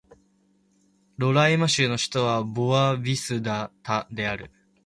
[1.19, 3.39] ロライマ州の州都はボア・ヴィス
[3.83, 4.49] タである